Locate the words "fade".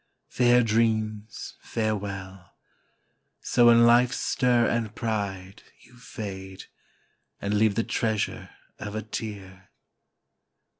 5.95-6.63